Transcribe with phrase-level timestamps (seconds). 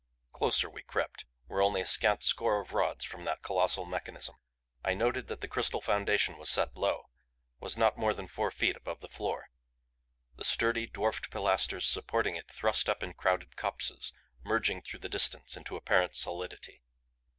[0.31, 4.35] Closer we crept were only a scant score of rods from that colossal mechanism.
[4.83, 7.11] I noted that the crystal foundation was set low;
[7.59, 9.51] was not more than four feet above the floor.
[10.37, 14.11] The sturdy, dwarfed pilasters supporting it thrust up in crowded copses,
[14.43, 16.81] merging through distance into apparent solidity.